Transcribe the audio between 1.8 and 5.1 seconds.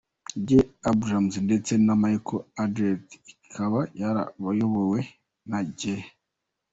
na Michael Arndt, ikaba yarayobowe